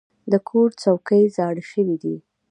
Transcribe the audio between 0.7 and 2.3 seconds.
څوکۍ زاړه شوي دي.